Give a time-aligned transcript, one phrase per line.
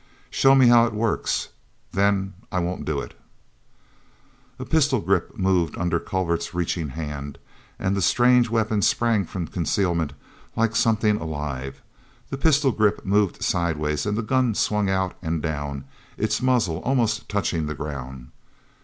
[0.31, 1.49] "Show me how it works,
[1.91, 3.13] then I won't do it."
[4.67, 7.37] pistol grip moved under Culver's reaching hand
[7.77, 10.13] and the strange weapon sprang from concealment
[10.55, 11.83] like something alive.
[12.31, 15.85] The pistol grip moved sideways, and the gun swung out and down,
[16.17, 18.31] its muzzle almost touching the ground.